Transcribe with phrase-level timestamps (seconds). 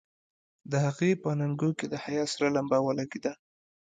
[0.71, 3.31] د هغې په اننګو کې د حيا سره لمبه ولګېده.